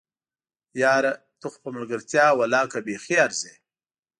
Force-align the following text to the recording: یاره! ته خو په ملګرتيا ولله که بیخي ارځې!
یاره! 0.83 1.13
ته 1.39 1.45
خو 1.51 1.57
په 1.63 1.69
ملګرتيا 1.75 2.25
ولله 2.33 2.67
که 2.71 2.79
بیخي 2.87 3.15
ارځې! 3.25 3.53